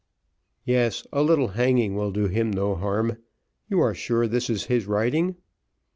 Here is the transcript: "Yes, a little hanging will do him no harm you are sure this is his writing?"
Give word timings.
"Yes, 0.65 1.05
a 1.13 1.21
little 1.21 1.49
hanging 1.49 1.93
will 1.95 2.11
do 2.11 2.25
him 2.25 2.49
no 2.49 2.73
harm 2.73 3.17
you 3.69 3.79
are 3.81 3.93
sure 3.93 4.25
this 4.27 4.49
is 4.49 4.65
his 4.65 4.87
writing?" 4.87 5.35